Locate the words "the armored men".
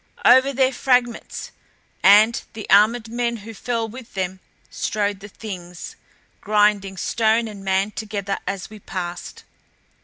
2.53-3.37